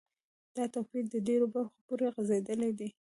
[0.55, 2.89] دا توپیر د ډیرو برخو پوری غځیدلی دی.